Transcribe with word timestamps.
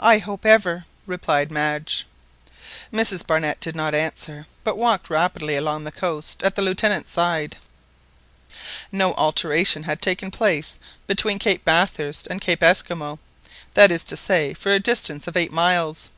"I 0.00 0.18
hope 0.18 0.44
ever!" 0.44 0.86
replied 1.06 1.52
Madge. 1.52 2.04
Mrs 2.92 3.24
Barnett 3.24 3.60
did 3.60 3.76
not 3.76 3.94
answer, 3.94 4.48
but 4.64 4.76
walked 4.76 5.08
rapidly 5.08 5.54
along 5.54 5.84
the 5.84 5.92
coast 5.92 6.42
at 6.42 6.56
the 6.56 6.62
Lieutenant's 6.62 7.12
side. 7.12 7.56
No 8.90 9.14
alteration 9.14 9.84
had 9.84 10.02
taken 10.02 10.32
place 10.32 10.80
between 11.06 11.38
Cape 11.38 11.64
Bathurst 11.64 12.26
and 12.28 12.40
Cape 12.40 12.60
Esquimaux, 12.64 13.20
that 13.74 13.92
is 13.92 14.02
to 14.02 14.16
say, 14.16 14.52
for 14.52 14.72
a 14.72 14.80
distance 14.80 15.28
of 15.28 15.36
eight 15.36 15.52
miles. 15.52 16.10